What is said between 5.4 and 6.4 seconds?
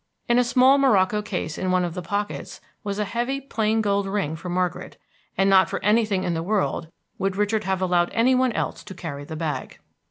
not for anything in